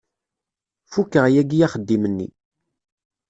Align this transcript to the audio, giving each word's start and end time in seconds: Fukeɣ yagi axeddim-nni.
Fukeɣ 0.91 1.25
yagi 1.33 1.59
axeddim-nni. 1.65 2.27